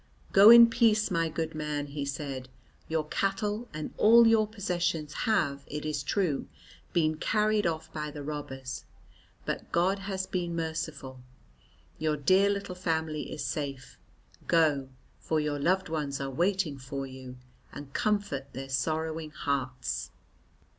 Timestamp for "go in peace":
0.31-1.11